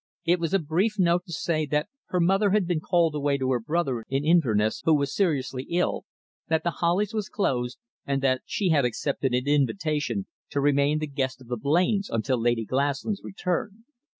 [0.25, 3.51] It was a brief note to say that her mother had been called away to
[3.51, 6.05] her brother in Inverness, who was seriously ill,
[6.47, 11.05] that The Hollies was closed, and that she had accepted an invitation to remain the
[11.05, 13.85] guest of the Blains until Lady Glaslyn's return.